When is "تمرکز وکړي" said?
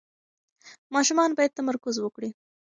1.59-2.29